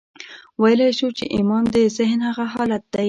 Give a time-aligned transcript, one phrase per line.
[0.61, 2.99] ويلای شو چې ايمان د ذهن هغه حالت دی.